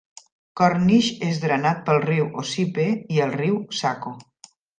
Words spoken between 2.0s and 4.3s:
riu Ossipee i el riu Saco.